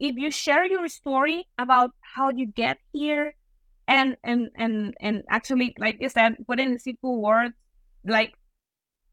[0.00, 3.34] if you share your story about how you get here
[3.86, 7.54] and and and and actually like you said put in simple words
[8.04, 8.34] like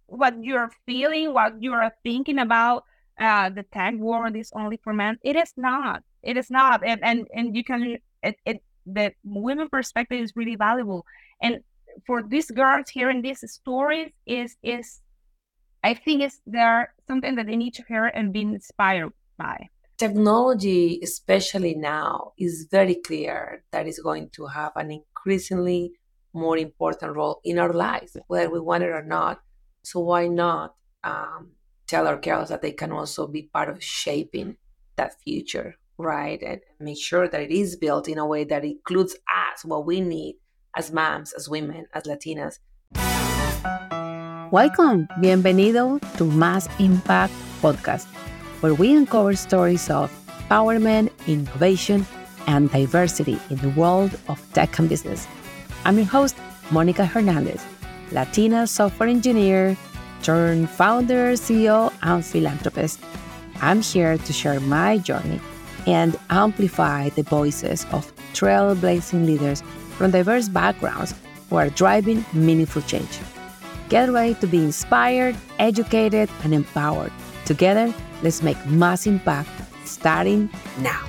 [0.08, 2.84] what you're feeling what you're thinking about
[3.20, 5.18] uh the tag world is only for men.
[5.24, 6.04] It is not.
[6.22, 6.82] It is not.
[6.86, 11.06] And and, and you can it, it the women perspective is really valuable.
[11.42, 11.62] And
[12.06, 15.02] for these girls hearing these stories is is
[15.84, 21.00] i think is there something that they need to hear and be inspired by technology,
[21.04, 25.94] especially now, is very clear that it's going to have an increasingly
[26.34, 29.42] more important role in our lives, whether we want it or not.
[29.84, 31.52] So why not um,
[31.88, 34.58] tell our girls that they can also be part of shaping
[34.98, 36.42] that future, right?
[36.42, 40.02] And make sure that it is built in a way that includes us, what we
[40.02, 40.38] need
[40.76, 42.60] as moms, as women, as Latinas.
[44.52, 48.15] Welcome, bienvenido to Más Impact Podcast
[48.66, 50.10] where we uncover stories of
[50.50, 52.04] empowerment, innovation,
[52.48, 55.28] and diversity in the world of tech and business.
[55.84, 56.36] I'm your host,
[56.72, 57.64] Monica Hernandez,
[58.12, 59.78] Latina software engineer
[60.24, 63.00] turned founder, CEO, and philanthropist.
[63.62, 65.40] I'm here to share my journey
[65.86, 69.62] and amplify the voices of trailblazing leaders
[69.96, 71.14] from diverse backgrounds
[71.52, 73.20] who are driving meaningful change.
[73.90, 77.12] Get ready to be inspired, educated, and empowered.
[77.46, 77.94] Together,
[78.26, 79.52] Let's make Más impact
[79.86, 81.06] starting now.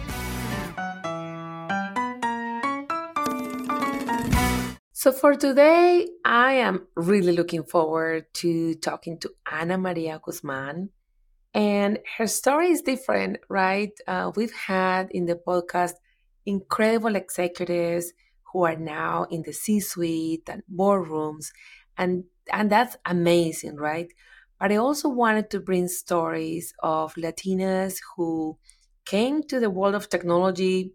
[4.92, 10.90] So, for today, I am really looking forward to talking to Ana Maria Guzman.
[11.54, 13.92] And her story is different, right?
[14.06, 15.94] Uh, we've had in the podcast
[16.44, 18.12] incredible executives
[18.52, 21.46] who are now in the C suite and boardrooms.
[21.96, 24.12] And, and that's amazing, right?
[24.60, 28.58] But I also wanted to bring stories of Latinas who
[29.04, 30.92] came to the world of technology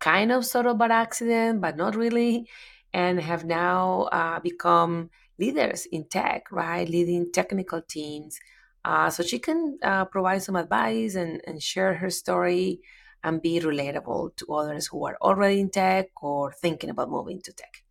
[0.00, 2.48] kind of sort of by accident, but not really,
[2.92, 6.88] and have now uh, become leaders in tech, right?
[6.88, 8.38] Leading technical teams.
[8.84, 12.80] Uh, so she can uh, provide some advice and, and share her story
[13.24, 17.52] and be relatable to others who are already in tech or thinking about moving to
[17.52, 17.85] tech.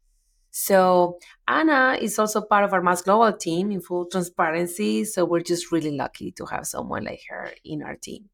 [0.57, 5.03] So Anna is also part of our Más Global team in full transparency.
[5.03, 8.29] So we're just really lucky to have someone like her in our team.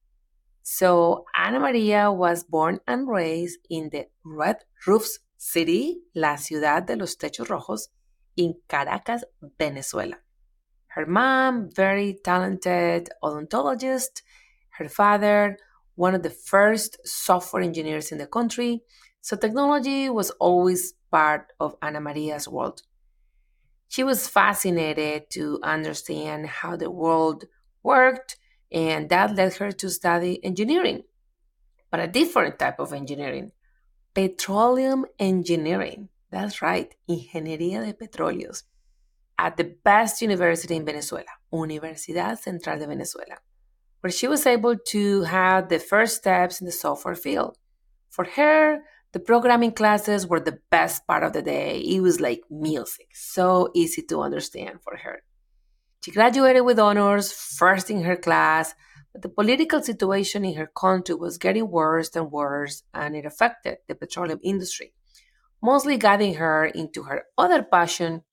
[0.62, 6.96] So Ana Maria was born and raised in the Red Roofs City, La Ciudad de
[6.96, 7.88] los Techos Rojos,
[8.38, 9.24] in Caracas,
[9.58, 10.18] Venezuela.
[10.90, 14.22] Her mom, very talented odontologist.
[14.78, 15.58] Her father,
[15.96, 18.84] one of the first software engineers in the country.
[19.22, 22.84] So technology was always part of Ana Maria's world.
[23.88, 27.46] She was fascinated to understand how the world
[27.84, 28.38] worked,
[28.72, 31.04] and that led her to study engineering,
[31.90, 33.52] but a different type of engineering
[34.14, 36.10] petroleum engineering.
[36.30, 38.64] That's right, Ingeniería de Petróleos,
[39.38, 43.38] at the best university in Venezuela, Universidad Central de Venezuela,
[44.00, 47.58] where she was able to have the first steps in the software field.
[48.10, 48.82] For her,
[49.14, 51.80] the programming classes were the best part of the day.
[51.80, 55.24] It was like music, so easy to understand for her.
[56.04, 58.74] She graduated with honors, first in her class,
[59.12, 63.80] but the political situation in her country was getting worse and worse, and it affected
[63.88, 64.94] the petroleum industry,
[65.62, 68.24] mostly guiding her into her other passion,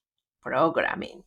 [0.40, 1.24] programming.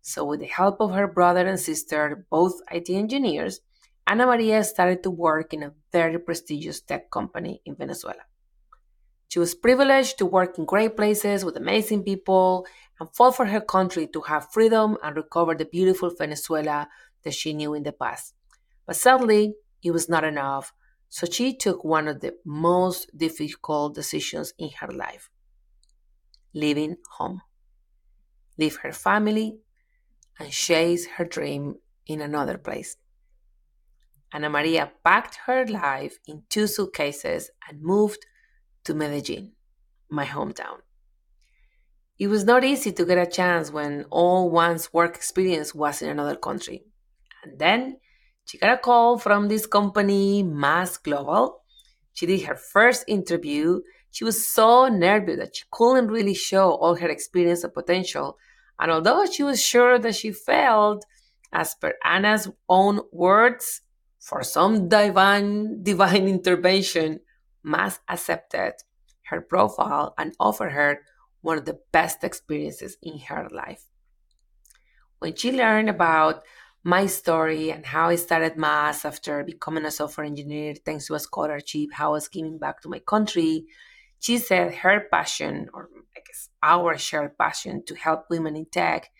[0.00, 3.60] So, with the help of her brother and sister, both IT engineers,
[4.06, 8.22] Ana Maria started to work in a very prestigious tech company in Venezuela.
[9.28, 12.66] She was privileged to work in great places with amazing people
[13.00, 16.88] and fought for her country to have freedom and recover the beautiful Venezuela
[17.24, 18.34] that she knew in the past.
[18.86, 20.72] But sadly, it was not enough,
[21.08, 25.28] so she took one of the most difficult decisions in her life
[26.56, 27.42] leaving home,
[28.58, 29.58] leave her family,
[30.40, 31.76] and chase her dream
[32.06, 32.96] in another place.
[34.32, 38.26] Ana Maria packed her life in two suitcases and moved
[38.86, 39.52] to Medellin,
[40.08, 40.78] my hometown.
[42.18, 46.08] It was not easy to get a chance when all one's work experience was in
[46.08, 46.84] another country.
[47.42, 47.98] And then
[48.46, 51.62] she got a call from this company, Más Global.
[52.14, 53.80] She did her first interview.
[54.12, 58.38] She was so nervous that she couldn't really show all her experience and potential.
[58.78, 61.04] And although she was sure that she failed,
[61.52, 63.82] as per Anna's own words,
[64.18, 67.20] for some divine divine intervention,
[67.66, 68.74] Más accepted
[69.24, 71.00] her profile and offered her
[71.40, 73.84] one of the best experiences in her life.
[75.18, 76.42] When she learned about
[76.84, 81.18] my story and how I started Más after becoming a software engineer thanks to a
[81.18, 83.66] scholarship, how I was giving back to my country.
[84.20, 89.10] She said her passion, or I guess our shared passion, to help women in tech.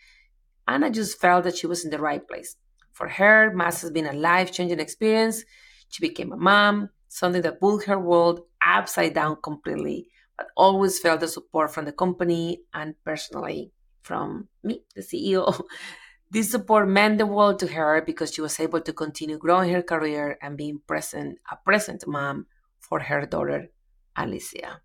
[0.65, 2.55] And I just felt that she was in the right place.
[2.93, 5.43] For her, Más has been a life changing experience.
[5.89, 11.19] She became a mom, something that pulled her world upside down completely, but always felt
[11.19, 13.71] the support from the company and personally
[14.03, 15.65] from me, the CEO.
[16.29, 19.81] This support meant the world to her because she was able to continue growing her
[19.81, 22.47] career and being present, a present mom
[22.79, 23.69] for her daughter,
[24.13, 24.81] Alicia.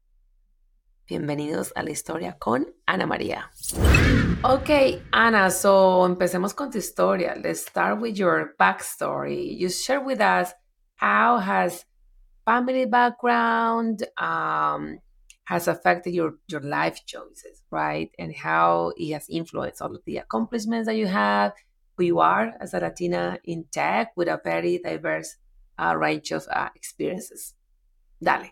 [1.10, 3.50] Bienvenidos a la historia con Ana María.
[4.44, 7.34] Okay, Ana, so empecemos con tu historia.
[7.42, 9.58] Let's start with your backstory.
[9.58, 10.52] You share with us
[10.94, 11.84] how has
[12.44, 14.98] family background, um,
[15.44, 18.10] has affected your your life choices, right?
[18.18, 21.52] And how it has influenced all of the accomplishments that you have,
[21.96, 25.36] who you are as a Latina in tech with a very diverse
[25.78, 27.54] uh, range of uh, experiences.
[28.22, 28.50] Dale.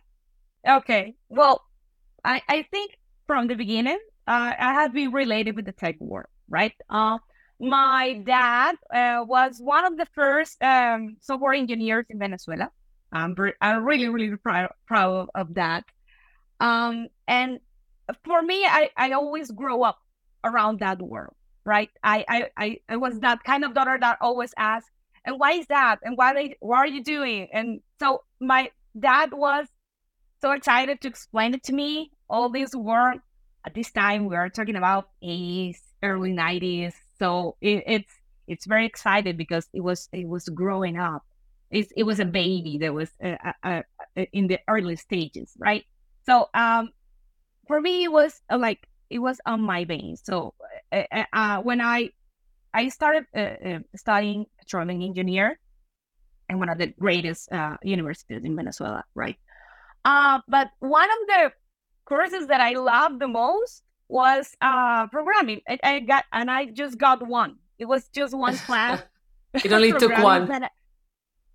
[0.69, 1.15] Okay.
[1.29, 1.63] Well,
[2.25, 6.27] I, I think from the beginning, uh, I have been related with the tech world,
[6.49, 6.73] right?
[6.89, 7.19] Uh,
[7.61, 12.71] my dad uh, was one of the first um, software engineers in Venezuela.
[13.13, 15.85] I'm, I'm really, really proud, proud of that.
[16.61, 17.61] Um, and
[18.25, 19.99] for me, I, I always grow up
[20.45, 21.35] around that world,
[21.65, 21.91] right?
[22.03, 24.91] I, I, I, was that kind of daughter that always asked,
[25.25, 26.01] and why is that?
[26.03, 27.49] And why they, are you doing?
[27.53, 29.67] And so my dad was
[30.41, 32.11] so excited to explain it to me.
[32.29, 33.19] All this work
[33.67, 36.95] at this time, we are talking about 80s, early 90s.
[37.19, 38.13] So it, it's
[38.47, 41.25] it's very excited because it was it was growing up.
[41.71, 43.83] It's, it was a baby that was uh, uh,
[44.17, 45.85] uh, in the early stages, right?
[46.27, 46.91] So um,
[47.67, 50.23] for me, it was uh, like it was on my veins.
[50.25, 50.55] So
[50.93, 52.11] uh, uh, uh when I
[52.75, 55.59] I started uh, uh, studying petroleum engineer
[56.49, 57.49] in one of the greatest
[57.83, 59.37] universities in Venezuela, right?
[60.05, 61.53] but one of the
[62.05, 64.57] courses that I loved the most was
[65.13, 65.61] programming.
[65.69, 67.57] I, I, got and I just got one.
[67.79, 69.03] It was just one class.
[69.55, 70.51] it only took one.
[70.51, 70.69] I,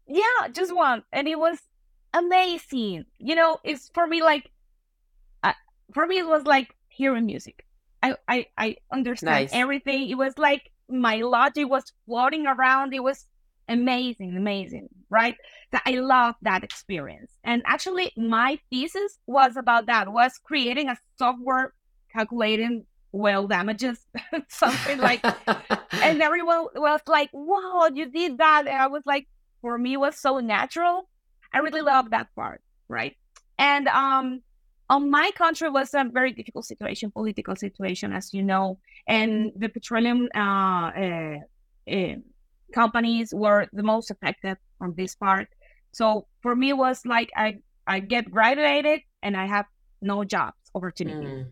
[0.08, 1.60] yeah, just one, and it was
[2.14, 3.06] amazing.
[3.18, 4.50] You know, it's for me like
[5.94, 7.66] for me it was like hearing music.
[8.02, 9.50] I I, I understand nice.
[9.54, 10.10] everything.
[10.10, 12.94] It was like my logic was floating around.
[12.94, 13.26] It was
[13.68, 15.36] amazing, amazing, right?
[15.72, 17.32] That I love that experience.
[17.44, 21.74] And actually my thesis was about that, was creating a software
[22.14, 24.06] calculating well damages,
[24.50, 25.24] something like
[25.94, 28.68] and everyone was like, Wow, you did that.
[28.68, 29.28] And I was like,
[29.66, 31.10] for me was so natural.
[31.52, 33.18] I really love that part, right?
[33.58, 34.42] And um
[34.94, 38.78] on my country was a very difficult situation, political situation, as you know,
[39.08, 41.38] and the petroleum uh, uh,
[41.92, 42.16] uh,
[42.72, 45.48] companies were the most affected on this part.
[45.94, 47.48] So for me, it was like I
[47.88, 49.66] I get graduated and I have
[50.00, 51.52] no jobs opportunity, mm.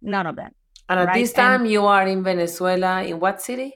[0.00, 0.52] none of them.
[0.88, 1.20] And at right?
[1.20, 3.02] this time, and you are in Venezuela.
[3.04, 3.74] In what city?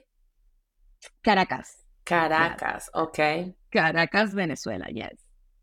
[1.21, 1.85] Caracas.
[2.05, 2.89] Caracas.
[2.89, 2.89] Yes.
[2.95, 3.53] Okay.
[3.75, 4.87] Caracas, Venezuela.
[4.91, 5.15] Yes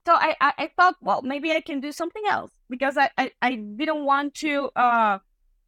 [0.07, 3.31] so I, I, I thought well maybe i can do something else because i i,
[3.41, 5.19] I didn't want to uh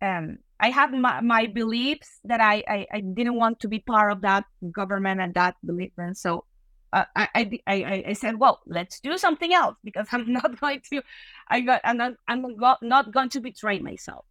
[0.03, 4.13] um i have my, my beliefs that I, I i didn't want to be part
[4.13, 6.45] of that government and that belief and so
[6.93, 10.81] uh, I, I, I I said, well, let's do something else because I'm not going
[10.93, 11.03] to,
[11.49, 12.45] I got, I'm not, I'm
[12.83, 14.25] not going to betray myself,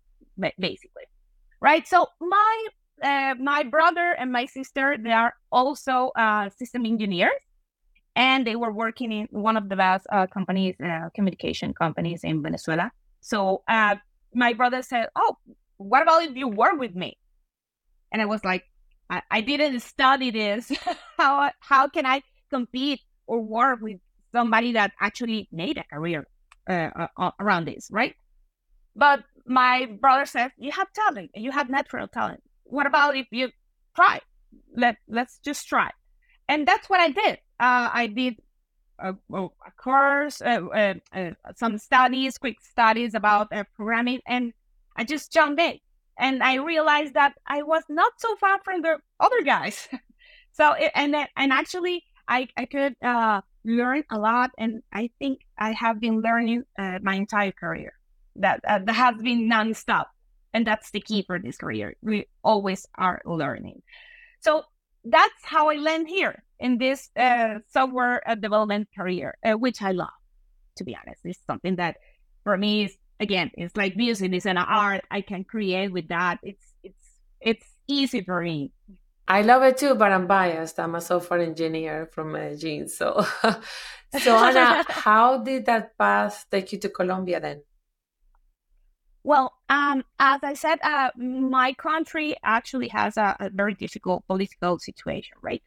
[0.58, 1.04] basically,
[1.60, 1.86] right?
[1.86, 2.68] So my,
[3.04, 7.34] uh, my brother and my sister, they are also uh, system engineers,
[8.16, 12.42] and they were working in one of the best uh, companies, uh, communication companies in
[12.44, 12.92] Venezuela.
[13.22, 13.96] So uh,
[14.34, 15.38] my brother said, "Oh,
[15.78, 17.18] what about if you work with me?"
[18.12, 18.66] And I was like,
[19.10, 20.72] "I, I didn't study this.
[21.18, 24.00] how how can I compete or work with
[24.32, 26.28] somebody that actually made a career
[26.70, 27.08] uh,
[27.40, 28.16] around this, right?"
[28.96, 31.32] But my brother said, "You have talent.
[31.36, 32.44] You have natural talent.
[32.64, 33.50] What about if you
[33.96, 34.20] try?
[34.76, 35.90] Let let's just try."
[36.48, 38.36] And that's what I did uh, I did
[39.00, 44.54] a, a course, uh, uh, uh, some studies, quick studies about uh, programming, and
[44.96, 45.80] I just jumped in.
[46.20, 49.88] And I realized that I was not so far from the other guys.
[50.52, 54.52] so, it, and and actually, I, I could uh, learn a lot.
[54.58, 57.94] And I think I have been learning uh, my entire career.
[58.36, 60.06] That, that has been nonstop.
[60.54, 61.96] And that's the key for this career.
[62.02, 63.82] We always are learning.
[64.40, 64.64] So
[65.04, 69.92] that's how I land here in this uh, software uh, development career, uh, which I
[69.92, 70.10] love.
[70.78, 71.98] To be honest, it's something that
[72.44, 74.34] for me is again, it's like music.
[74.34, 76.40] It's an art I can create with that.
[76.42, 77.08] It's it's
[77.40, 78.72] it's easy for me.
[79.28, 80.80] I love it too, but I'm biased.
[80.80, 82.90] I'm a software engineer from Medellin.
[82.90, 83.26] So,
[84.20, 87.64] so Ana, how did that path take you to Colombia then?
[89.24, 94.78] Well, um, as I said, uh, my country actually has a, a, very difficult political
[94.80, 95.64] situation, right?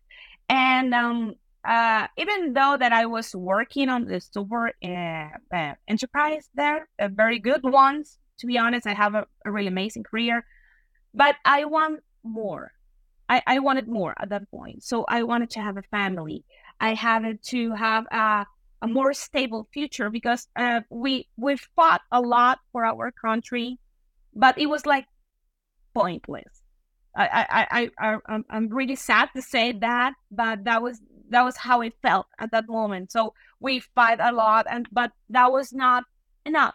[0.50, 1.34] And um,
[1.64, 7.38] uh, even though that I was working on the super uh, uh, enterprise there, very
[7.38, 10.44] good ones, to be honest, I have a, a really amazing career,
[11.14, 12.72] but I want more.
[13.28, 14.84] I, I wanted more at that point.
[14.84, 16.44] So I wanted to have a family.
[16.78, 18.46] I had to have a,
[18.83, 23.78] a more stable future because uh, we we fought a lot for our country,
[24.35, 25.06] but it was like
[25.95, 26.62] pointless.
[27.16, 31.56] I I I, I I'm, really sad to say that, but that was that was
[31.56, 33.12] how it felt at that moment.
[33.12, 36.04] So we fight a lot, and but that was not
[36.45, 36.75] enough,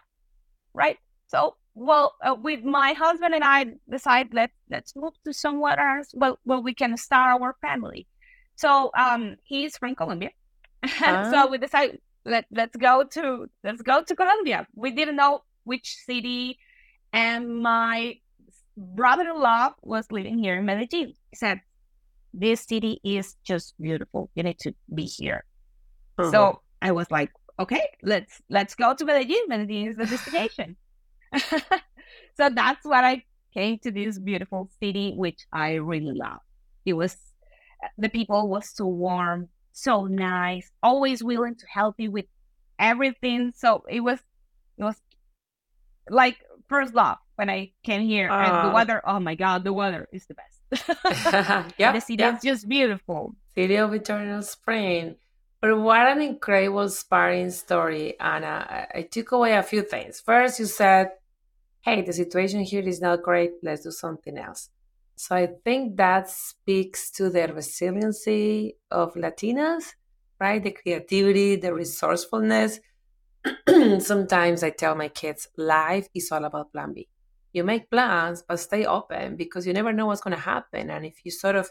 [0.74, 0.98] right?
[1.28, 6.10] So well, uh, with my husband and I decide let let's move to somewhere else.
[6.14, 8.06] Well, well, we can start our family.
[8.56, 10.30] So um, he's from Colombia,
[10.82, 11.30] uh-huh.
[11.30, 14.66] so we decided let let's go to let's go to Colombia.
[14.74, 16.58] We didn't know which city,
[17.12, 18.16] and my
[18.76, 20.88] brother-in-law was living here in Medellin.
[21.30, 21.60] He said,
[22.32, 24.30] "This city is just beautiful.
[24.34, 25.44] You need to be here."
[26.18, 26.30] Uh-huh.
[26.30, 29.48] So I was like, "Okay, let's let's go to Medellin.
[29.48, 30.76] Medellin is the destination."
[32.36, 33.24] so that's what I
[33.54, 36.40] came to this beautiful city, which I really love.
[36.84, 37.16] It was
[37.98, 42.26] the people was so warm, so nice, always willing to help you with
[42.78, 43.52] everything.
[43.56, 44.18] So it was
[44.76, 44.96] it was
[46.08, 46.38] like
[46.68, 48.30] first love when I came here.
[48.30, 51.72] Uh, and the weather, oh my god, the weather is the best.
[51.78, 53.34] yeah, the city is just beautiful.
[53.54, 55.16] City of eternal spring.
[55.60, 58.88] But what an incredible, inspiring story, Ana.
[58.92, 60.20] I took away a few things.
[60.20, 61.12] First, you said
[61.82, 64.70] hey, the situation here is not great, let's do something else.
[65.16, 69.94] So I think that speaks to the resiliency of Latinas,
[70.40, 70.62] right?
[70.62, 72.80] The creativity, the resourcefulness.
[73.98, 77.08] Sometimes I tell my kids, life is all about plan B.
[77.52, 80.90] You make plans, but stay open because you never know what's going to happen.
[80.90, 81.70] And if you sort of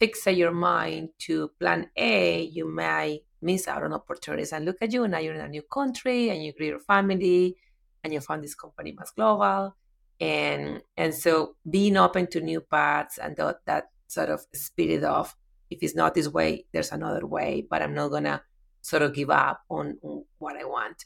[0.00, 4.52] fixate your mind to plan A, you may miss out on opportunities.
[4.52, 7.56] And look at you, now you're in a new country and you greet your family
[8.02, 9.74] and you found this company Mas Global.
[10.20, 15.34] And and so being open to new paths and that, that sort of spirit of
[15.70, 18.42] if it's not this way, there's another way, but I'm not gonna
[18.80, 21.04] sort of give up on, on what I want.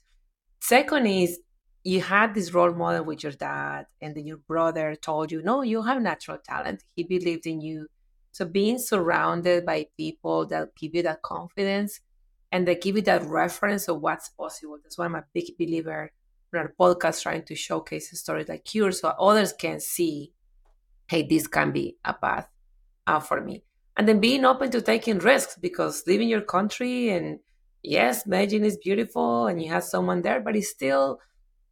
[0.60, 1.40] Second is
[1.84, 5.62] you had this role model with your dad, and then your brother told you, no,
[5.62, 6.84] you have natural talent.
[6.94, 7.86] He believed in you.
[8.32, 12.00] So being surrounded by people that give you that confidence
[12.52, 14.78] and they give you that reference of what's possible.
[14.82, 16.12] That's why I'm a big believer
[16.54, 20.32] our podcast trying to showcase stories like yours so others can see,
[21.08, 22.48] hey, this can be a path
[23.26, 23.64] for me.
[23.96, 27.40] And then being open to taking risks because leaving your country and
[27.82, 31.20] yes, Medellin is beautiful and you have someone there, but it's still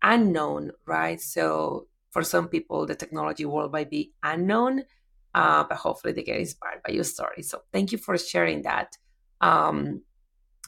[0.03, 1.21] unknown, right?
[1.21, 4.83] So for some people, the technology world might be unknown,
[5.35, 7.43] uh, but hopefully they get inspired by your story.
[7.43, 8.97] So thank you for sharing that.
[9.41, 10.03] Um,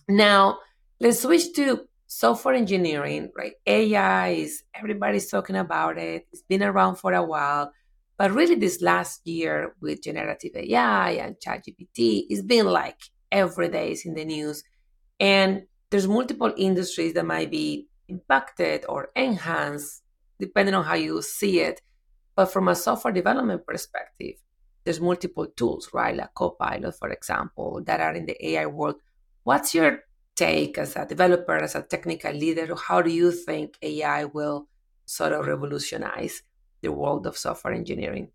[0.09, 0.59] now,
[1.01, 3.53] let's switch to software engineering, right?
[3.67, 6.27] AI is everybody's talking about it.
[6.33, 7.73] It's been around for a while.
[8.17, 12.99] But really, this last year with generative AI and ChatGPT, it's been like
[13.31, 14.65] every day is in the news.
[15.21, 20.03] And there's multiple industries that might be impacted or enhanced,
[20.41, 21.81] depending on how you see it.
[22.35, 24.37] But from a software development perspective,
[24.85, 26.17] there's multiple tools, right?
[26.17, 28.97] Like Copilot, for example, that are in the AI world.
[29.45, 30.01] What's your
[30.39, 32.75] take as a developer, as a technical leader?
[32.77, 34.69] How do you think AI will
[35.05, 36.43] sort of revolutionize
[36.81, 38.29] the world of software engineering?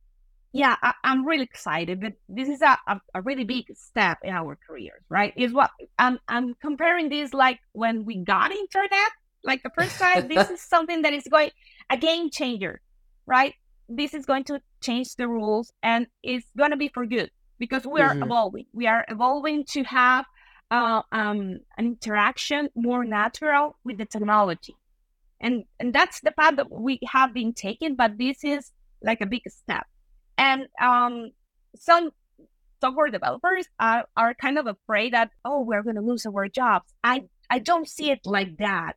[0.52, 4.32] Yeah, I, am really excited, but this is a, a, a, really big step in
[4.32, 5.34] our careers, right?
[5.36, 9.12] Is what I'm I'm comparing this like when we got internet,
[9.44, 10.28] like the first time.
[10.34, 11.50] this is something that is going
[11.90, 12.82] a game changer,
[13.26, 13.56] right?
[13.90, 17.88] This is going to change the rules, and it's going to be for good because
[17.88, 18.24] we are mm-hmm.
[18.24, 18.66] evolving.
[18.74, 20.26] We are evolving to have
[20.74, 24.76] uh, um, an interaction more natural with the technology.
[25.40, 28.72] And, and that's the path that we have been taking, but this is
[29.04, 29.86] like a big step.
[30.38, 31.30] And um,
[31.76, 32.10] some
[32.82, 36.92] software developers are, are kind of afraid that, oh, we're going to lose our jobs.
[37.04, 38.94] I, I don't see it like that.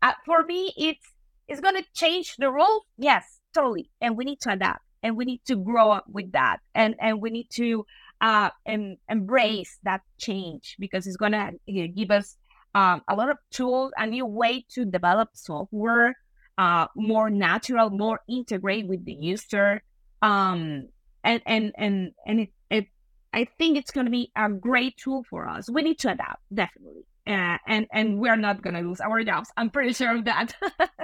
[0.00, 1.06] Uh, for me, it's,
[1.48, 2.84] it's going to change the rules.
[2.96, 3.90] Yes, totally.
[4.00, 6.60] And we need to adapt and we need to grow up with that.
[6.74, 7.84] And, and we need to
[8.20, 12.36] uh, and embrace that change because it's going to give us
[12.74, 16.14] um, a lot of tools, a new way to develop software,
[16.58, 19.82] uh, more natural, more integrate with the user,
[20.22, 20.88] um,
[21.24, 22.86] and and and and it, it
[23.32, 25.70] I think it's going to be a great tool for us.
[25.70, 29.50] We need to adapt, definitely, uh, and and we're not going to lose our jobs.
[29.56, 30.52] I'm pretty sure of that.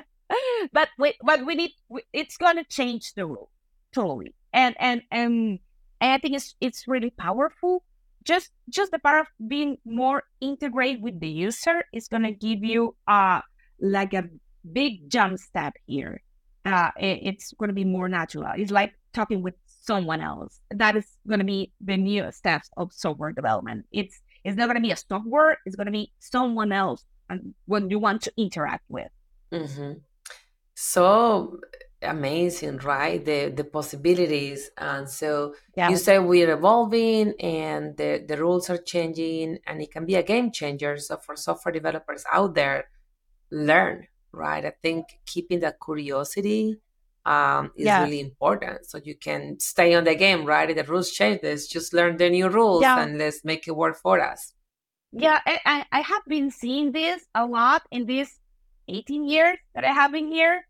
[0.72, 1.72] but we, but we need.
[2.12, 3.50] It's going to change the rule
[3.92, 5.58] totally, and and and,
[6.00, 7.84] and I think it's it's really powerful.
[8.24, 12.64] Just just the part of being more integrated with the user is going to give
[12.64, 13.40] you uh
[13.80, 14.24] like a
[14.72, 16.22] big jump step here.
[16.64, 18.50] Uh, it, it's going to be more natural.
[18.56, 20.60] It's like talking with someone else.
[20.70, 23.86] That is going to be the new steps of software development.
[23.92, 25.58] It's it's not going to be a software.
[25.64, 29.10] It's going to be someone else and when you want to interact with.
[29.52, 29.92] Mm-hmm.
[30.74, 31.58] So
[32.06, 33.24] amazing, right?
[33.24, 35.90] The the possibilities, and so yeah.
[35.90, 40.22] you say we're evolving, and the the rules are changing, and it can be a
[40.22, 40.96] game changer.
[40.96, 42.88] So for software developers out there,
[43.50, 44.64] learn, right?
[44.64, 46.80] I think keeping that curiosity
[47.26, 48.04] um, is yeah.
[48.04, 48.86] really important.
[48.86, 50.70] So you can stay on the game, right?
[50.70, 53.02] If the rules change, let's just learn the new rules yeah.
[53.02, 54.54] and let's make it work for us.
[55.12, 58.38] Yeah, I, I have been seeing this a lot in these
[58.88, 60.66] 18 years that I have been here.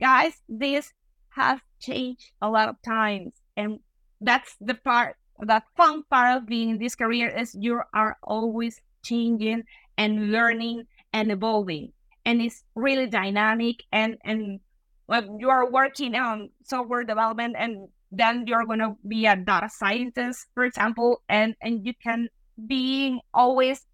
[0.00, 0.92] Guys, this
[1.30, 3.32] has changed a lot of times.
[3.56, 3.80] And
[4.20, 8.80] that's the part, the fun part of being in this career is you are always
[9.02, 9.64] changing
[9.96, 11.92] and learning and evolving.
[12.24, 14.60] And it's really dynamic and, and
[15.08, 19.68] when you are working on software development and then you're going to be a data
[19.70, 22.28] scientist for example and and you can
[22.66, 23.86] being always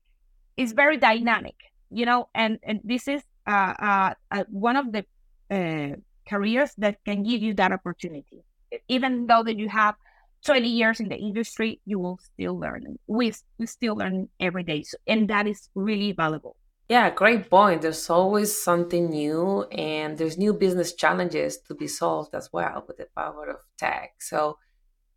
[0.56, 1.54] is very dynamic
[1.90, 5.04] you know and and this is uh, uh, uh, one of the
[5.50, 5.90] uh,
[6.28, 8.42] careers that can give you that opportunity
[8.88, 9.94] even though that you have
[10.44, 14.82] 20 years in the industry you will still learn we, we still learn every day
[14.82, 16.56] so, and that is really valuable
[16.88, 17.80] yeah, great point.
[17.80, 22.98] There's always something new, and there's new business challenges to be solved as well with
[22.98, 24.16] the power of tech.
[24.20, 24.58] So,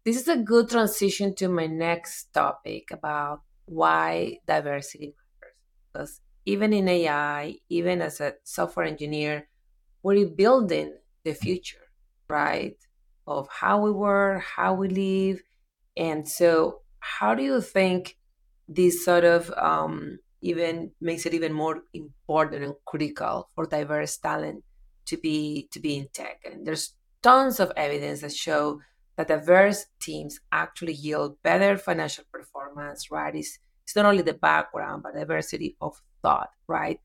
[0.06, 5.58] this is a good transition to my next topic about why diversity matters.
[5.92, 9.50] Because even in AI, even as a software engineer,
[10.04, 11.88] we're building the future,
[12.30, 12.78] right?
[13.26, 15.41] Of how we work, how we live.
[15.95, 18.17] And so, how do you think
[18.67, 24.63] this sort of um, even makes it even more important and critical for diverse talent
[25.06, 26.41] to be to be in tech.
[26.45, 26.93] And there's
[27.24, 28.82] tons of evidence that show
[29.15, 33.34] that diverse teams actually yield better financial performance, right?
[33.36, 37.00] It's, it's not only the background, but diversity of thought, right?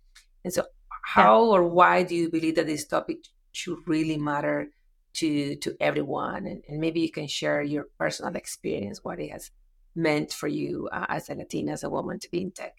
[0.44, 0.64] And so
[1.02, 4.70] how or why do you believe that this topic should really matter
[5.14, 6.46] to to everyone?
[6.46, 9.50] And, and maybe you can share your personal experience, what it has
[9.94, 12.76] meant for you uh, as a Latina, as a woman to be in tech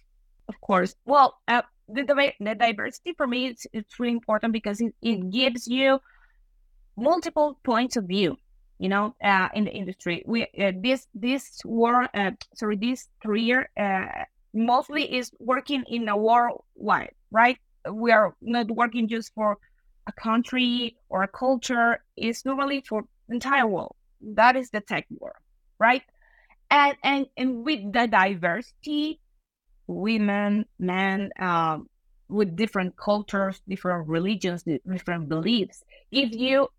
[0.47, 0.95] of course.
[1.05, 2.03] Well, uh, the,
[2.39, 5.99] the diversity for me it's, it's really important because it, it gives you
[6.95, 8.37] multiple points of view.
[8.79, 13.69] You know, uh, in the industry, we uh, this this war, uh, sorry, this career
[13.79, 17.57] uh, mostly is working in a worldwide, right?
[17.91, 19.57] We are not working just for
[20.07, 22.03] a country or a culture.
[22.15, 23.95] It's normally for the entire world.
[24.21, 25.35] That is the tech world,
[25.79, 26.03] right?
[26.71, 29.19] And and and with the diversity,
[29.87, 31.87] women, men, um,
[32.29, 36.69] with different cultures, different religions, different beliefs, give you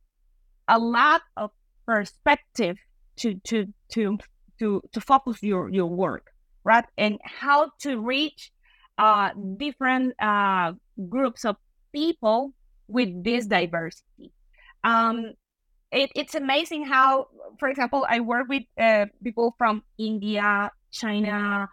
[0.69, 1.51] a lot of
[1.87, 2.79] perspective
[3.17, 4.19] to to to
[4.59, 6.31] to to focus your your work,
[6.65, 6.85] right?
[6.97, 8.51] And how to reach
[8.99, 10.73] uh, different uh,
[11.09, 11.57] groups of
[11.93, 12.53] people
[12.89, 14.33] with this diversity.
[14.83, 15.33] Um,
[15.91, 17.29] it, it's amazing how,
[17.59, 21.69] for example, I work with uh, people from India, China,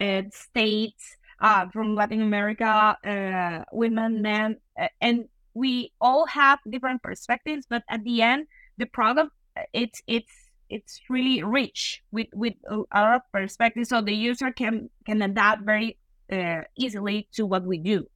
[0.00, 4.56] uh, states uh, from Latin America, uh, women, men,
[5.00, 7.66] and we all have different perspectives.
[7.68, 8.46] But at the end,
[8.78, 9.30] the product
[9.72, 10.32] it's it's
[10.68, 15.62] it's really rich with with a lot of perspectives, so the user can can adapt
[15.62, 15.98] very
[16.32, 18.06] uh, easily to what we do.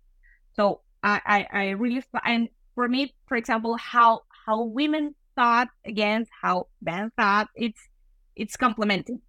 [0.58, 6.30] So I, I, I really and for me, for example, how how women thought against
[6.42, 7.80] how men thought, it's
[8.34, 9.20] it's complementing,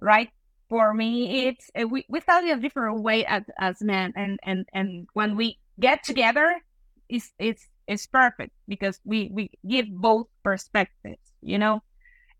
[0.00, 0.30] right?
[0.68, 4.38] for me it's uh, we, we thought in a different way as, as men and
[4.42, 6.60] and and when we get together
[7.08, 11.82] it's it's it's perfect because we we give both perspectives you know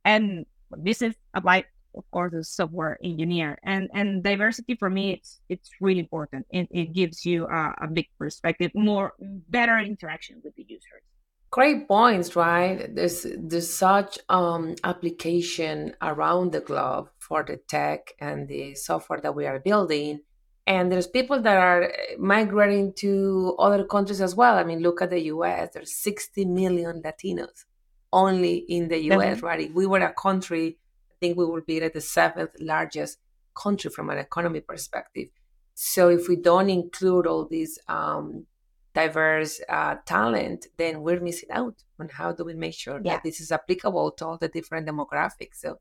[0.04, 0.44] and
[0.76, 1.64] this is applied
[1.98, 6.68] of course a software engineer and and diversity for me it's it's really important it,
[6.70, 9.12] it gives you a, a big perspective more
[9.48, 11.02] better interaction with the users
[11.50, 12.94] Great points, right?
[12.94, 19.34] There's there's such um, application around the globe for the tech and the software that
[19.34, 20.20] we are building,
[20.66, 24.58] and there's people that are eh, migrating to other countries as well.
[24.58, 25.70] I mean, look at the U.S.
[25.72, 27.64] There's 60 million Latinos
[28.12, 29.40] only in the U.S.
[29.40, 29.60] Right?
[29.60, 30.76] If we were a country
[31.20, 33.18] think we will be at the seventh largest
[33.54, 35.28] country from an economy perspective.
[35.74, 38.46] So if we don't include all these um,
[38.94, 43.14] diverse uh, talent, then we're missing out on how do we make sure yeah.
[43.14, 45.56] that this is applicable to all the different demographics.
[45.56, 45.78] So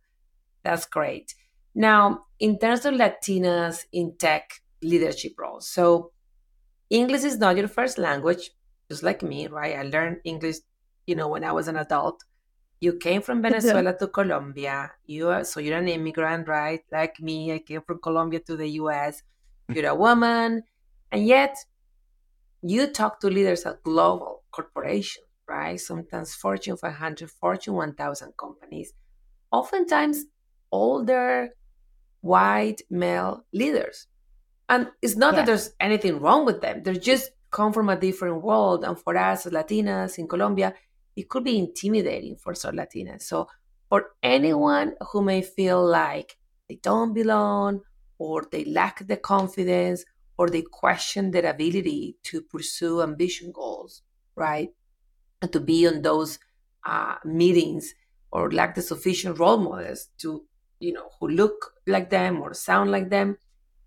[0.63, 1.34] that's great.
[1.73, 6.12] Now, in terms of Latinas in tech leadership roles, so
[6.89, 8.52] English is not your first language,
[8.89, 9.78] just like me, right?
[9.78, 10.58] I learned English,
[11.06, 12.23] you know, when I was an adult.
[12.79, 14.91] You came from Venezuela to Colombia.
[15.05, 16.81] You are so you're an immigrant, right?
[16.91, 19.23] Like me, I came from Colombia to the US.
[19.69, 19.75] Mm.
[19.75, 20.63] You're a woman,
[21.11, 21.57] and yet
[22.61, 25.79] you talk to leaders at global corporations, right?
[25.79, 28.93] Sometimes Fortune 500, Fortune 1000 companies.
[29.51, 30.25] Oftentimes,
[30.71, 31.49] older
[32.21, 34.07] white male leaders.
[34.69, 35.39] And it's not yes.
[35.39, 36.83] that there's anything wrong with them.
[36.83, 38.83] They just come from a different world.
[38.83, 40.73] And for us, Latinas in Colombia,
[41.17, 43.23] it could be intimidating for some Latinas.
[43.23, 43.47] So
[43.89, 46.38] for anyone who may feel like
[46.69, 47.82] they don't belong
[48.19, 50.06] or they lack the confidence
[50.38, 54.03] or they question their ability to pursue ambition goals,
[54.36, 54.69] right?
[55.41, 56.38] And to be on those
[56.86, 57.95] uh, meetings
[58.32, 60.45] or lack the sufficient role models to,
[60.80, 63.38] you know, who look like them or sound like them.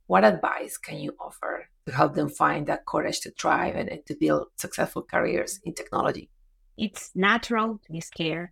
[0.08, 4.04] What advice can you offer to help them find that courage to thrive and, and
[4.06, 6.28] to build successful careers in technology?
[6.80, 8.50] It's natural to be scared.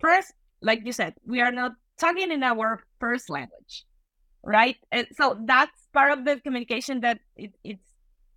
[0.00, 0.32] First,
[0.62, 3.84] like you said, we are not talking in our first language
[4.44, 4.76] right?
[4.92, 7.84] And so that's part of the communication that it, it's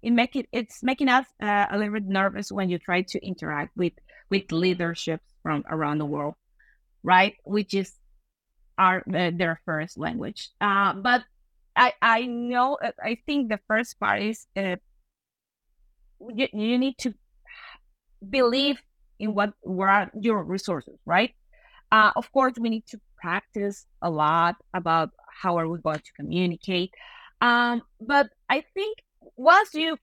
[0.02, 3.26] it make it it's making us uh, a little bit nervous when you try to
[3.26, 3.94] interact with
[4.30, 6.36] with leaderships from around the world,
[7.04, 7.36] right?
[7.44, 7.94] Which is
[8.78, 10.50] our uh, their first language.
[10.62, 11.24] Uh, but
[11.76, 14.78] I I know uh, I think the first part is uh,
[16.34, 17.14] you, you need to
[18.28, 18.82] believe
[19.20, 21.34] in what were your resources, right?
[21.92, 26.14] Uh, of course, we need to practice a lot about how are we going to
[26.16, 26.94] communicate.
[27.42, 28.98] Um but i think
[29.36, 29.98] once you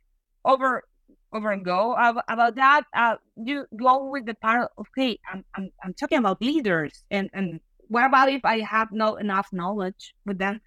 [0.45, 0.85] over
[1.33, 1.95] over and go
[2.29, 6.41] about, that uh you go with the part of okay I'm, I'm i'm talking about
[6.41, 10.61] leaders and and what about if i have no enough knowledge with them?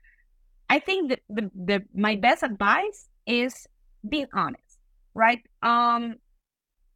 [0.69, 3.65] I think that the, the my best advice is
[4.07, 4.77] being honest
[5.13, 5.41] right?
[5.63, 6.15] Um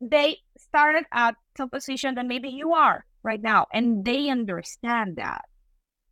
[0.01, 5.45] they started at some position that maybe you are right now and they understand that.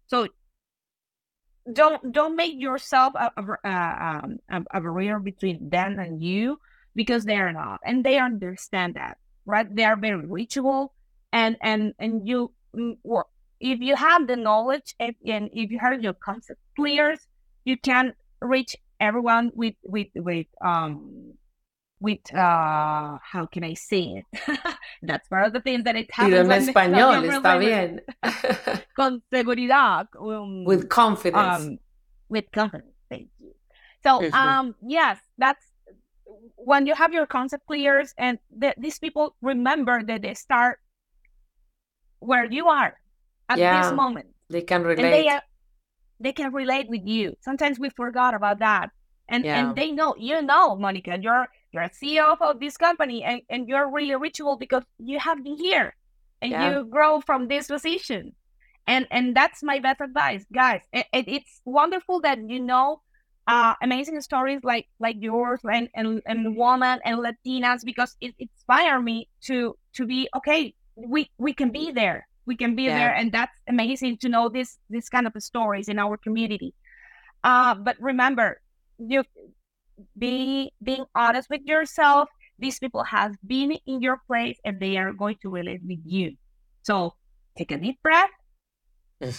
[0.08, 0.28] So
[1.72, 6.60] don't don't make yourself a, a, um, a, a barrier between them and you
[6.96, 9.18] because they are not and they understand that
[9.50, 9.76] right?
[9.76, 10.94] They are very reachable
[11.34, 12.98] and and and you mm,
[13.60, 17.18] if you have the knowledge and, and if you have your concept clear
[17.66, 21.34] you can reach everyone with with with um
[22.00, 24.26] with uh how can I say it?
[25.04, 26.50] That's one of the things that it happens.
[26.50, 28.02] en español, está bien.
[28.96, 30.08] Con seguridad.
[30.20, 31.66] Um, with confidence.
[31.66, 31.80] Um,
[32.30, 32.94] with confidence.
[33.10, 33.54] Thank you.
[34.04, 35.66] So um yes, that's
[36.56, 40.80] when you have your concept clear and the, these people remember that they start
[42.20, 42.96] where you are
[43.50, 44.28] at yeah, this moment.
[44.50, 45.04] They can relate.
[45.04, 45.40] And they, uh,
[46.20, 47.36] they can relate with you.
[47.42, 48.90] Sometimes we forgot about that.
[49.30, 49.60] And yeah.
[49.60, 53.68] and they know, you know, Monica, you're you're a CEO of this company and, and
[53.68, 55.96] you're really reachable because you have been here
[56.42, 56.72] and yeah.
[56.72, 58.34] you grow from this position.
[58.88, 60.82] And and that's my best advice, guys.
[60.92, 63.02] It, it, it's wonderful that you know
[63.46, 68.50] uh, amazing stories like like yours and and, and woman and Latinas because it, it
[68.50, 70.74] inspired me to to be okay.
[70.96, 72.28] We we can be there.
[72.48, 72.98] We can be yeah.
[72.98, 76.74] there, and that's amazing to know this this kind of stories in our community.
[77.44, 78.60] Uh, but remember,
[79.00, 79.24] you
[80.18, 82.30] be being honest with yourself.
[82.58, 86.36] These people have been in your place and they are going to relate with you.
[86.84, 87.14] So
[87.58, 88.30] take a deep breath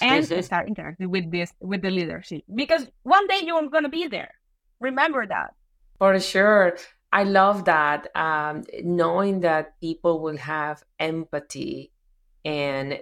[0.00, 4.06] and start interacting with this with the leadership because one day you're going to be
[4.06, 4.34] there.
[4.80, 5.54] Remember that.
[5.98, 6.76] For sure.
[7.12, 8.08] I love that.
[8.16, 11.92] Um, knowing that people will have empathy
[12.44, 13.00] and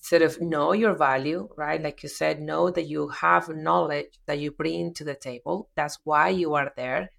[0.00, 1.82] sort of know your value, right?
[1.82, 5.68] Like you said, know that you have knowledge that you bring to the table.
[5.76, 7.10] That's why you are there.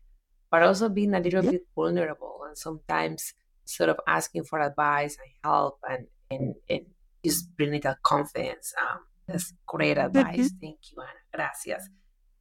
[0.52, 3.34] But also being a little bit vulnerable and sometimes
[3.66, 6.86] sort of asking for advice and help and, and, and
[7.24, 8.74] just bringing that confidence.
[8.82, 10.52] Um, that's great advice.
[10.60, 11.12] Thank you, Ana.
[11.34, 11.88] Gracias.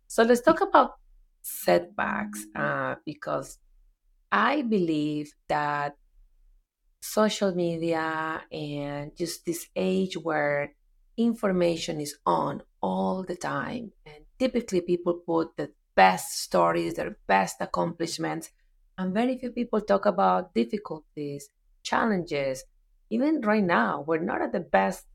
[0.06, 0.92] So let's talk about
[1.42, 3.58] setbacks uh, because
[4.32, 5.96] I believe that
[7.00, 10.74] social media and just this age where
[11.16, 13.92] information is on all the time.
[14.06, 18.50] And typically, people put the best stories, their best accomplishments,
[18.96, 21.50] and very few people talk about difficulties,
[21.82, 22.64] challenges.
[23.10, 25.06] Even right now, we're not at the best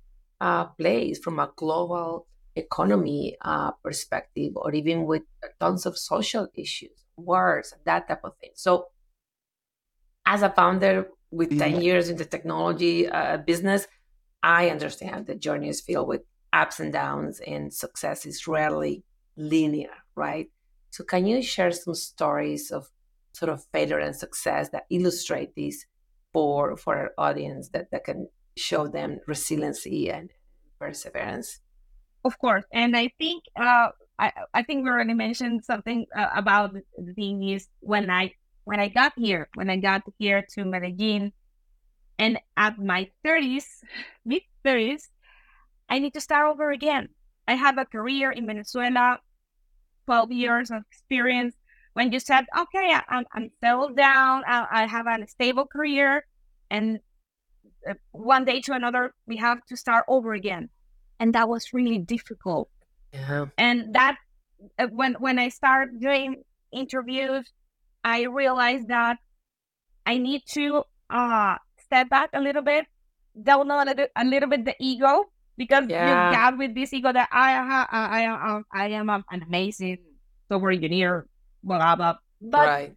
[0.41, 5.23] uh, place from a global economy uh, perspective or even with
[5.59, 8.51] tons of social issues, wars, that type of thing.
[8.55, 8.87] So,
[10.25, 11.75] as a founder with mm-hmm.
[11.75, 13.87] 10 years in the technology uh, business,
[14.43, 19.03] I understand the journey is filled with ups and downs, and success is rarely
[19.35, 20.49] linear, right?
[20.91, 22.87] So, can you share some stories of
[23.31, 25.85] sort of failure and success that illustrate this
[26.31, 30.29] for for our audience that, that can show them resiliency and
[30.79, 31.59] perseverance?
[32.23, 36.73] Of course, and I think uh, I I think we already mentioned something uh, about
[36.73, 38.33] the thing is when I
[38.65, 41.33] when I got here when I got here to Medellin,
[42.19, 43.67] and at my thirties,
[44.25, 45.09] mid thirties,
[45.89, 47.09] I need to start over again.
[47.47, 49.19] I have a career in Venezuela,
[50.05, 51.55] twelve years of experience.
[51.93, 56.25] When you said, "Okay, I, am I'm settled down, I, I have a stable career,"
[56.71, 56.99] and
[57.87, 60.69] uh, one day to another, we have to start over again
[61.23, 62.69] and that was really difficult.
[63.13, 63.45] Yeah.
[63.57, 64.17] And that
[64.77, 67.45] uh, when when I started doing interviews,
[68.03, 69.17] I realized that
[70.05, 72.85] I need to uh step back a little bit,
[73.41, 75.25] down a little, a little bit the ego
[75.57, 76.29] because yeah.
[76.29, 79.99] you got with this ego that I I I, I, I am an amazing
[80.49, 81.27] software engineer,
[81.63, 82.15] blah blah.
[82.41, 82.95] But right.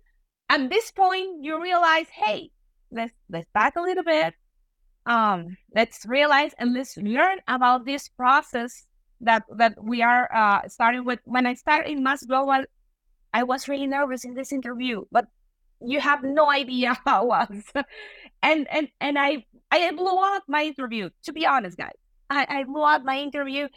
[0.49, 2.51] at this point, you realize, hey,
[2.91, 4.35] let's let's back a little bit
[5.07, 8.87] um, let's realize and let's learn about this process
[9.21, 11.21] that that we are uh, starting with.
[11.25, 12.65] When I started in Más Global,
[13.37, 15.27] I was really nervous in this interview, but
[15.93, 17.85] you have no idea how it was.
[18.43, 21.11] and and and I I blew out my interview.
[21.25, 21.99] To be honest, guys,
[22.31, 23.69] I, I blew out my interview,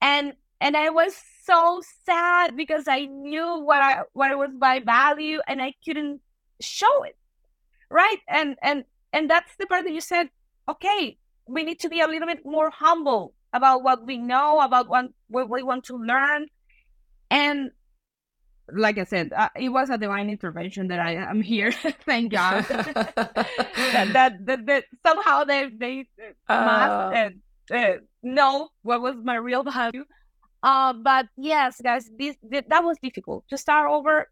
[0.00, 5.40] and and I was so sad because I knew what I what was my value,
[5.48, 6.20] and I couldn't
[6.60, 7.16] show it,
[7.90, 8.20] right?
[8.28, 10.30] And and and that's the part that you said
[10.68, 14.86] okay, we need to be a little bit more humble about what we know, about
[14.88, 16.46] what we want to learn.
[17.30, 17.70] And
[18.72, 21.72] like I said, uh, it was a divine intervention that I am here.
[22.04, 26.08] Thank God that, that, that, that somehow they they
[26.48, 27.34] uh, must
[27.72, 30.04] uh, uh, know what was my real value.
[30.62, 34.28] Uh, but yes, guys, this, this, that was difficult to start over.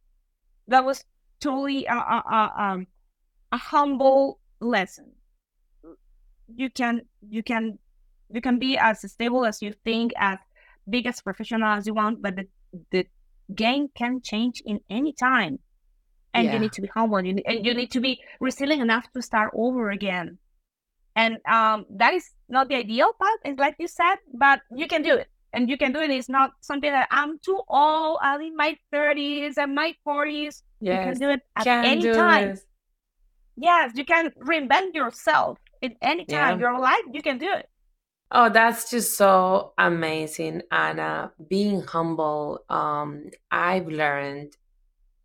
[0.69, 1.05] That was
[1.41, 2.87] totally a, a, a, um,
[3.53, 5.13] a humble lesson
[6.55, 7.79] you can you can
[8.31, 10.39] you can be as stable as you think, as
[10.89, 12.47] big as professional as you want, but the
[12.91, 13.07] the
[13.55, 15.59] game can change in any time,
[16.35, 16.55] and yeah.
[16.55, 17.25] you need to be humble.
[17.25, 20.39] You and you need to be resilient enough to start over again.
[21.15, 25.03] And um, that is not the ideal part, it's like you said, but you can
[25.03, 25.29] do it.
[25.55, 26.11] And you can do it.
[26.11, 28.19] It's not something that I'm too old.
[28.21, 30.63] I'm in my 30s and my 40s.
[30.81, 31.07] Yes.
[31.07, 32.59] You can do it at can any time.
[33.57, 36.69] Yes, you can reinvent yourself at any time yeah.
[36.69, 37.69] your life you can do it
[38.31, 44.57] oh that's just so amazing anna being humble um i've learned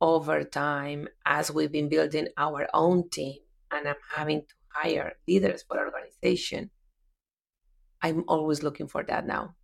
[0.02, 3.38] over time as we've been building our own team
[3.72, 6.70] and i'm having to hire leaders for organization
[8.02, 9.56] i'm always looking for that now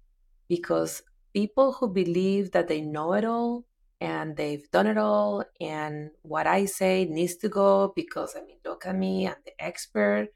[0.49, 3.65] because people who believe that they know it all
[4.01, 8.57] and they've done it all and what i say needs to go because i mean
[8.65, 10.29] look at me i'm the expert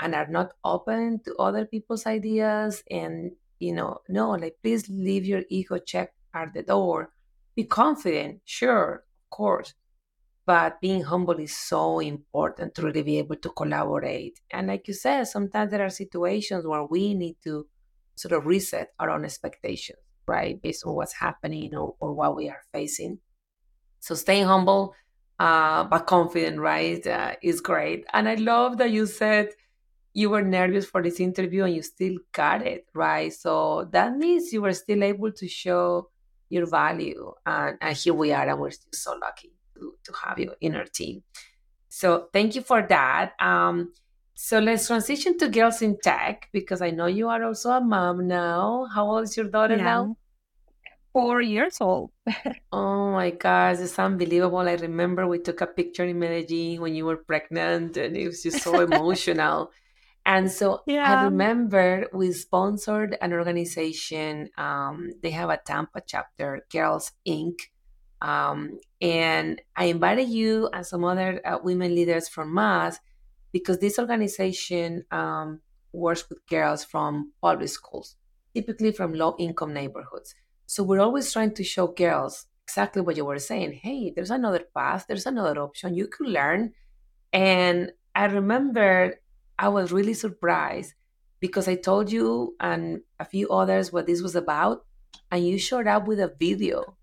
[0.00, 5.24] and are not open to other people's ideas and you know no like please leave
[5.24, 7.12] your ego check at the door.
[7.54, 9.74] Be confident sure of course
[10.46, 14.40] but being humble is so important to really be able to collaborate.
[14.50, 17.66] And like you said sometimes there are situations where we need to
[18.14, 22.48] sort of reset our own expectations right based on what's happening or, or what we
[22.48, 23.18] are facing.
[24.00, 24.94] So staying humble
[25.38, 28.04] uh, but confident right uh, is great.
[28.12, 29.50] And i love that you said
[30.16, 33.30] you were nervous for this interview and you still got it, right?
[33.30, 36.08] So that means you were still able to show
[36.48, 37.34] your value.
[37.44, 40.74] And, and here we are, and we're still so lucky to, to have you in
[40.74, 41.22] our team.
[41.90, 43.34] So thank you for that.
[43.38, 43.92] Um,
[44.34, 48.26] so let's transition to Girls in Tech because I know you are also a mom
[48.26, 48.86] now.
[48.94, 49.84] How old is your daughter yeah.
[49.84, 50.16] now?
[51.12, 52.10] Four years old.
[52.72, 54.60] oh my gosh, it's unbelievable.
[54.60, 58.42] I remember we took a picture in Medellin when you were pregnant and it was
[58.42, 59.72] just so emotional.
[60.26, 61.20] And so yeah.
[61.20, 64.50] I remember we sponsored an organization.
[64.58, 67.60] Um, they have a Tampa chapter, Girls Inc.
[68.20, 72.96] Um, and I invited you and some other uh, women leaders from Más
[73.52, 75.60] because this organization um,
[75.92, 78.16] works with girls from public schools,
[78.52, 80.34] typically from low income neighborhoods.
[80.66, 83.74] So we're always trying to show girls exactly what you were saying.
[83.74, 85.94] Hey, there's another path, there's another option.
[85.94, 86.72] You can learn.
[87.32, 89.20] And I remember
[89.58, 90.94] I was really surprised
[91.40, 94.84] because I told you and a few others what this was about.
[95.30, 96.96] and you showed up with a video.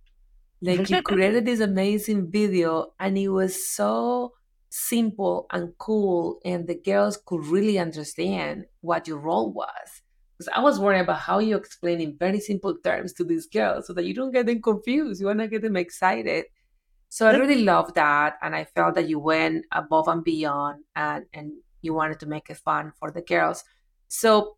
[0.61, 4.33] Like you created this amazing video, and it was so
[4.69, 10.01] simple and cool, and the girls could really understand what your role was.
[10.37, 13.87] Because I was worried about how you explain in very simple terms to these girls
[13.87, 15.21] so that you don't get them confused.
[15.21, 16.45] You want to get them excited.
[17.09, 18.37] So I really love that.
[18.41, 22.49] And I felt that you went above and beyond and, and you wanted to make
[22.49, 23.63] it fun for the girls.
[24.07, 24.57] So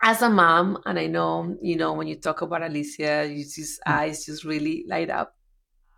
[0.00, 3.80] as a mom, and I know, you know, when you talk about Alicia, you just
[3.80, 3.92] mm.
[3.92, 5.36] eyes just really light up.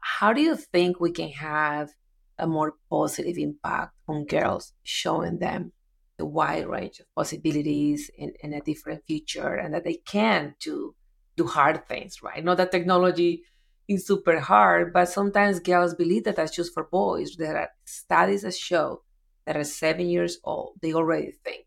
[0.00, 1.90] How do you think we can have
[2.38, 5.72] a more positive impact on girls, showing them
[6.18, 10.94] the wide range of possibilities in, in a different future and that they can do
[11.36, 12.42] do hard things, right?
[12.42, 13.42] Not that technology
[13.88, 17.36] is super hard, but sometimes girls believe that that's just for boys.
[17.36, 19.02] There are studies that show
[19.46, 21.66] that are seven years old, they already think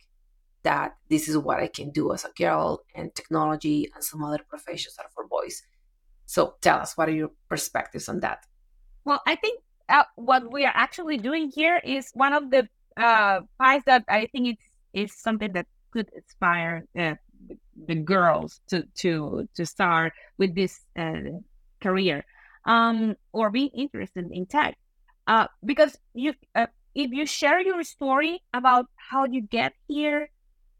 [0.63, 4.43] that this is what I can do as a girl, and technology and some other
[4.49, 5.63] professions are for boys.
[6.25, 8.45] So tell us, what are your perspectives on that?
[9.05, 13.41] Well, I think uh, what we are actually doing here is one of the uh,
[13.57, 14.63] pies that I think it's
[14.93, 17.15] is something that could inspire uh,
[17.87, 21.39] the girls to to to start with this uh,
[21.81, 22.25] career
[22.65, 24.77] um, or be interested in tech.
[25.27, 30.29] Uh, because you, uh, if you share your story about how you get here,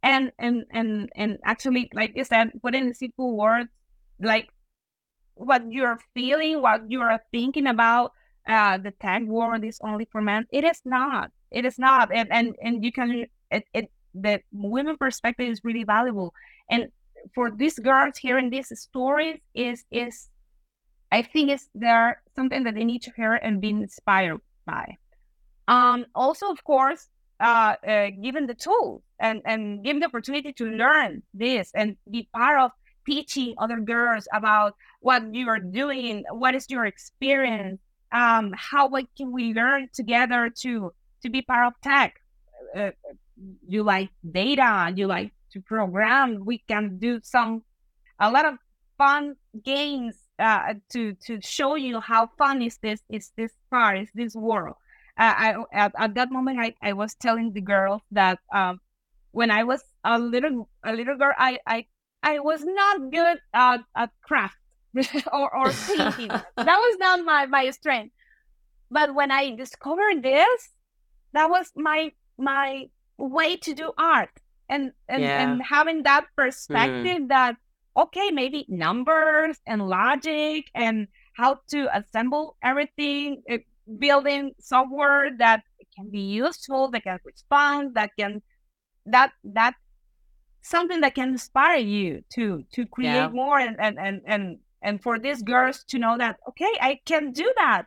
[0.03, 3.69] and and and and actually, like you said, put in simple words,
[4.19, 4.49] like
[5.35, 8.11] what you're feeling, what you're thinking about,
[8.47, 10.45] uh, the tech world is only for men.
[10.51, 11.31] It is not.
[11.51, 15.83] It is not, and and and you can it, it the women perspective is really
[15.83, 16.33] valuable,
[16.69, 16.87] and
[17.33, 20.29] for these girls hearing these stories is is
[21.11, 24.97] I think is there something that they need to hear and be inspired by.
[25.69, 27.07] Um, also, of course,
[27.39, 32.27] uh, uh, given the tools and and given the opportunity to learn this and be
[32.33, 32.71] part of
[33.05, 37.79] teaching other girls about what you are doing, what is your experience,
[38.11, 42.15] um, how what can we learn together to to be part of tech.
[42.75, 42.91] Uh,
[43.67, 46.43] you like data, you like to program.
[46.43, 47.63] We can do some
[48.19, 48.55] a lot of
[48.97, 54.09] fun games uh, to to show you how fun is this is this part is
[54.15, 54.75] this world.
[55.23, 58.79] I at, at, that moment I, I was telling the girls that um,
[59.31, 61.85] when I was a little a little girl I I,
[62.23, 64.57] I was not good at, at craft
[65.33, 66.29] or or painting.
[66.55, 68.13] that was not my my strength.
[68.91, 70.69] But when I discovered this,
[71.33, 74.31] that was my my way to do art
[74.69, 75.43] and and, yeah.
[75.43, 76.35] and having that mm.
[76.35, 77.27] perspective mm.
[77.29, 77.57] that
[77.97, 83.57] okay, maybe numbers and logic and how to assemble everything, uh,
[83.97, 85.61] building software that
[85.95, 88.41] can be useful, that can respond, that can
[89.05, 89.73] that that
[90.61, 93.29] something that can inspire you to to create yeah.
[93.29, 97.31] more and, and and and and for these girls to know that okay, I can
[97.31, 97.83] do that.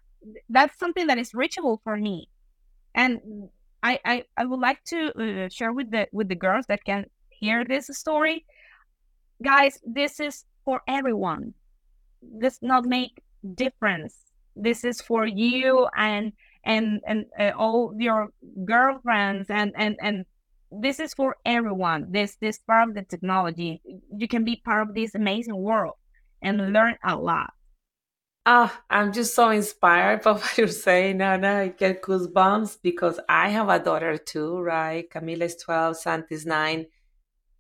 [0.49, 2.29] That's something that is reachable for me,
[2.95, 3.21] and
[3.83, 7.07] I I, I would like to uh, share with the with the girls that can
[7.31, 8.45] hear this story
[9.43, 11.55] guys, this is for everyone.
[12.23, 13.21] This not make
[13.55, 14.17] difference.
[14.57, 16.33] This is for you and
[16.65, 18.29] and and uh, all your
[18.65, 20.25] girlfriends and and and
[20.71, 22.07] this is for everyone.
[22.11, 23.83] This this part of the technology.
[24.17, 25.95] You can be part of this amazing world
[26.43, 27.53] and learn a lot.
[28.45, 31.61] Ah, oh, I'm just so inspired by what you're saying, Nana.
[31.61, 35.09] I get goosebumps because I have a daughter too, right?
[35.09, 36.87] Camila is 12, Santi is 9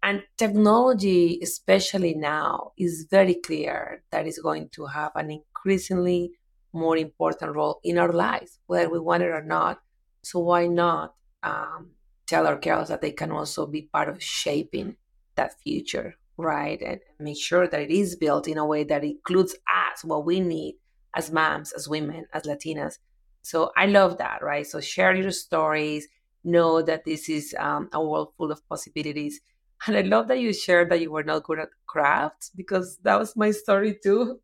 [0.02, 6.32] and technology, especially now, is very clear that it's going to have an increasingly
[6.72, 9.80] more important role in our lives, whether we want it or not.
[10.22, 11.90] So why not um,
[12.26, 14.96] tell our girls that they can also be part of shaping
[15.34, 16.80] that future, right?
[16.80, 20.40] And make sure that it is built in a way that includes us, what we
[20.40, 20.76] need
[21.14, 22.98] as moms, as women, as Latinas.
[23.42, 24.66] So I love that, right?
[24.66, 26.08] So share your stories.
[26.44, 29.40] Know that this is um, a world full of possibilities
[29.86, 33.18] and I love that you shared that you were not good at crafts because that
[33.18, 34.40] was my story too.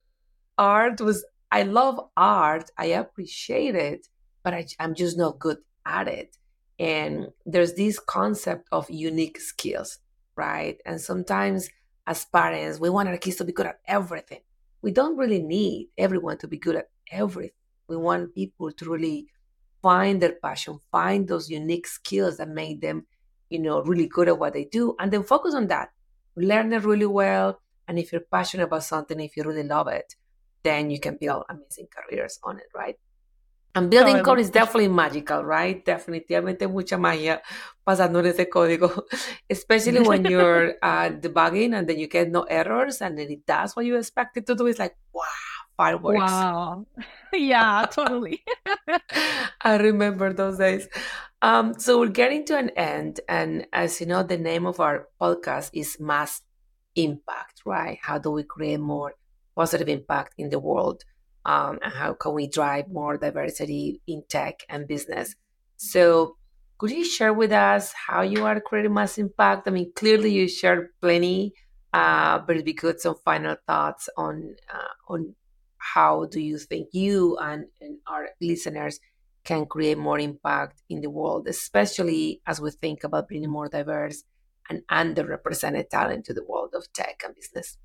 [0.56, 4.08] Art was, I love art, I appreciate it,
[4.42, 6.36] but I, I'm just not good at it.
[6.78, 9.98] And there's this concept of unique skills,
[10.36, 10.80] right?
[10.84, 11.68] And sometimes
[12.06, 14.40] as parents, we want our kids to be good at everything.
[14.82, 17.52] We don't really need everyone to be good at everything.
[17.88, 19.26] We want people to really
[19.82, 23.06] find their passion, find those unique skills that make them
[23.50, 25.90] you know, really good at what they do, and then focus on that.
[26.36, 27.60] Learn it really well.
[27.86, 30.14] And if you're passionate about something, if you really love it,
[30.68, 32.96] then you can build amazing careers on it, right?
[33.74, 34.24] And building totally.
[34.24, 35.84] code is definitely magical, right?
[35.84, 37.42] Definitivamente mucha magia
[37.86, 39.04] pasando en ese código,
[39.50, 43.76] especially when you're uh, debugging and then you get no errors and then it does
[43.76, 44.66] what you expect it to do.
[44.66, 45.22] It's like, wow,
[45.76, 46.18] fireworks.
[46.18, 46.86] Wow.
[47.32, 48.42] yeah, totally.
[49.62, 50.88] I remember those days.
[51.40, 53.20] Um, so we're getting to an end.
[53.28, 56.40] And as you know, the name of our podcast is Más
[56.96, 57.98] Impact, right?
[58.02, 59.14] How do we create more
[59.60, 60.98] positive impact in the world?
[61.48, 65.34] um, and how can we drive more diversity in tech and business.
[65.78, 66.36] So,
[66.76, 69.66] could you share with us how you are creating Más impact?
[69.66, 71.54] I mean, clearly you shared plenty,
[71.92, 75.34] uh, but it'd be good some final thoughts on uh, on
[75.78, 79.00] how do you think you and, and our listeners
[79.42, 84.22] can create more impact in the world, especially as we think about bringing more diverse
[84.68, 87.78] and underrepresented talent to the world of tech and business.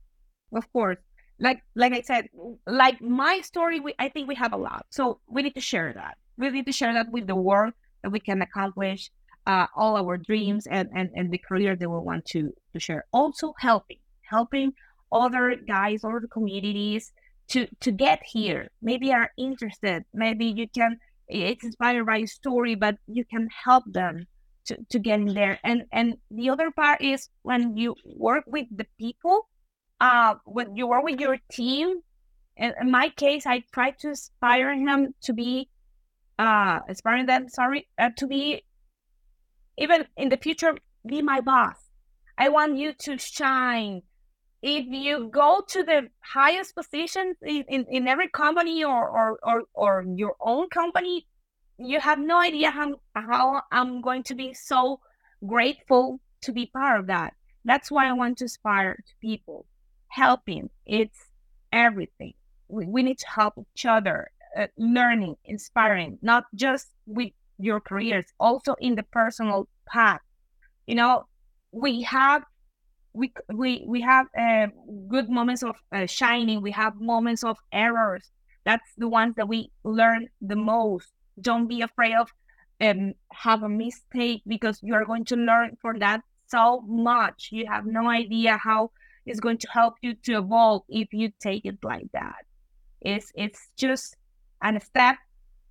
[0.53, 0.97] Of course
[1.39, 2.29] like like I said,
[2.67, 4.85] like my story, we, I think we have a lot.
[4.89, 6.17] So we need to share that.
[6.37, 9.11] We need to share that with the world that we can accomplish
[9.45, 13.05] uh, all our dreams and, and, and the career that we want to, to share.
[13.11, 14.73] Also helping, helping
[15.11, 17.11] other guys, other communities
[17.49, 18.69] to, to get here.
[18.81, 20.05] Maybe are interested.
[20.13, 24.27] Maybe you can, it's inspired by a story, but you can help them
[24.65, 25.59] to, to get in there.
[25.63, 29.47] And, and the other part is when you work with the people,
[29.99, 32.01] uh, when you work with your team,
[32.57, 35.69] in, in my case, I try to inspire him to be,
[36.37, 38.63] uh, inspiring them, sorry, uh, to be,
[39.77, 41.77] even in the future, be my boss.
[42.37, 44.01] I want you to shine.
[44.61, 49.63] If you go to the highest positions in, in, in every company or, or, or,
[49.73, 51.27] or your own company,
[51.77, 54.99] you have no idea how, how I'm going to be so
[55.45, 57.33] grateful to be part of that.
[57.65, 59.65] That's why I want to inspire people
[60.13, 60.69] helping.
[60.85, 61.29] It's
[61.71, 62.33] everything.
[62.67, 68.25] We, we need to help each other uh, learning inspiring not just with your careers
[68.39, 70.21] also in the personal path.
[70.85, 71.25] You know
[71.71, 72.43] we have
[73.13, 74.67] we we we have uh,
[75.07, 76.61] good moments of uh, shining.
[76.61, 78.29] We have moments of errors.
[78.65, 81.09] That's the ones that we learn the most.
[81.41, 82.29] Don't be afraid of
[82.81, 87.49] um, have a mistake because you are going to learn for that so much.
[87.51, 88.91] You have no idea how
[89.25, 92.45] is going to help you to evolve if you take it like that.
[93.01, 94.15] It's it's just
[94.61, 95.17] a step,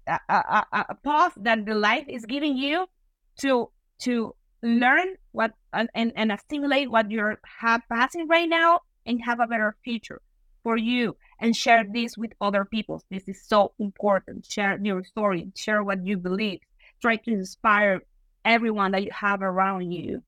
[0.06, 2.86] a, a, a path that the life is giving you
[3.40, 9.40] to to learn what and, and assimilate what you're have passing right now and have
[9.40, 10.20] a better future
[10.62, 13.02] for you and share this with other people.
[13.10, 14.46] This is so important.
[14.46, 16.60] Share your story, share what you believe,
[17.00, 18.02] try to inspire
[18.44, 20.22] everyone that you have around you.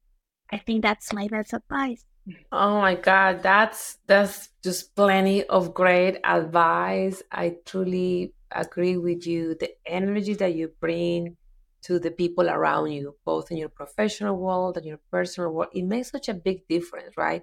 [0.51, 2.05] I think that's my best advice.
[2.51, 7.23] Oh my God, that's that's just plenty of great advice.
[7.31, 9.55] I truly agree with you.
[9.55, 11.37] The energy that you bring
[11.83, 15.83] to the people around you, both in your professional world and your personal world, it
[15.85, 17.43] makes such a big difference, right?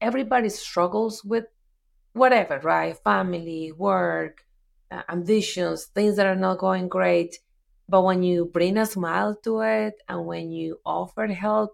[0.00, 1.46] Everybody struggles with
[2.14, 2.96] whatever, right?
[3.04, 4.44] Family, work,
[4.90, 7.38] uh, ambitions, things that are not going great.
[7.88, 11.72] But when you bring a smile to it and when you offer help,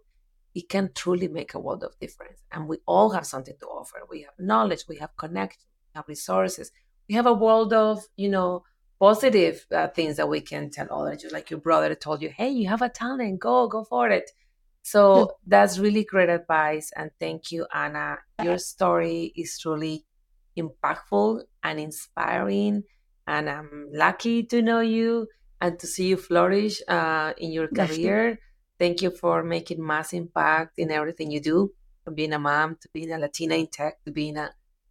[0.59, 2.41] it can truly make a world of difference.
[2.51, 4.01] And we all have something to offer.
[4.11, 6.73] We have knowledge, we have connections, we have resources,
[7.09, 8.65] we have a world of, you know,
[8.99, 11.23] positive uh, things that we can tell others.
[11.23, 14.33] Just like your brother told you, hey, you have a talent, go, go for it.
[14.83, 16.91] So that's really great advice.
[16.97, 18.19] And thank you, Ana.
[18.43, 20.07] Your story is truly
[20.59, 22.83] impactful and inspiring.
[23.29, 25.29] And I'm lucky to know you
[25.61, 28.41] and to see you flourish uh, in your career.
[28.79, 31.73] Thank you for making Más impact in everything you do,
[32.05, 34.51] from being a mom to being a Latina in tech to being a,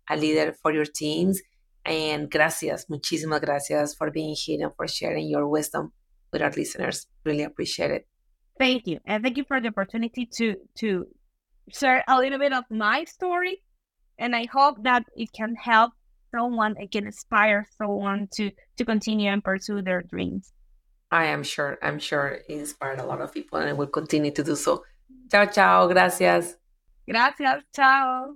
[0.10, 1.42] a leader for your teams.
[1.86, 5.94] And gracias, muchísimas gracias for being here and for sharing your wisdom
[6.34, 7.08] with our listeners.
[7.24, 8.08] Really appreciate it.
[8.60, 9.00] Thank you.
[9.06, 11.06] And thank you for the opportunity to to
[11.72, 13.64] share a little bit of my story.
[14.20, 15.94] And I hope that it can help
[16.36, 20.52] someone, it can inspire someone to to continue and pursue their dreams.
[21.12, 24.44] I am sure, I'm sure it inspired a lot of people and will continue to
[24.44, 24.84] do so.
[25.32, 25.88] Ciao, chao.
[25.88, 26.56] Gracias.
[27.08, 27.64] Gracias.
[27.74, 28.36] Ciao.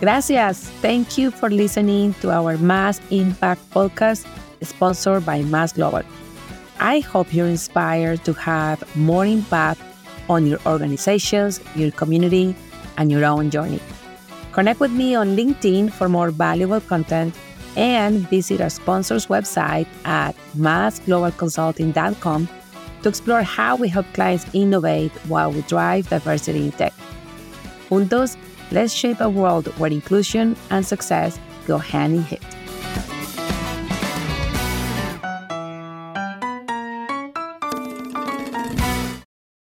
[0.00, 0.70] Gracias.
[0.80, 4.26] Thank you for listening to our Más Impact podcast
[4.62, 6.02] sponsored by Más Global.
[6.80, 9.80] I hope you're inspired to have more impact
[10.28, 12.54] on your organizations, your community,
[12.96, 13.80] and your own journey.
[14.52, 17.34] Connect with me on LinkedIn for more valuable content
[17.76, 22.48] and visit our sponsor's website at masglobalconsulting.com
[23.02, 26.92] to explore how we help clients innovate while we drive diversity in tech.
[27.88, 28.36] Juntos,
[28.72, 32.65] let's shape a world where inclusion and success go hand in hand.